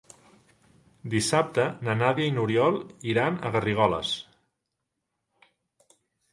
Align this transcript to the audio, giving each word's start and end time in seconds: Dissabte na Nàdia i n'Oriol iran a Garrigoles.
Dissabte 1.13 1.65
na 1.89 1.95
Nàdia 1.99 2.31
i 2.31 2.33
n'Oriol 2.39 2.79
iran 3.13 3.37
a 3.37 3.53
Garrigoles. 3.59 4.17